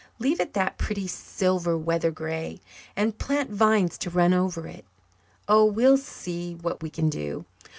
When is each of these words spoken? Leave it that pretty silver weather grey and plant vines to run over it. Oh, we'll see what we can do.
Leave 0.17 0.39
it 0.39 0.53
that 0.53 0.79
pretty 0.79 1.05
silver 1.05 1.77
weather 1.77 2.09
grey 2.09 2.59
and 2.95 3.19
plant 3.19 3.51
vines 3.51 3.99
to 3.99 4.09
run 4.09 4.33
over 4.33 4.65
it. 4.65 4.83
Oh, 5.47 5.63
we'll 5.65 5.99
see 5.99 6.55
what 6.55 6.81
we 6.81 6.89
can 6.89 7.07
do. 7.07 7.45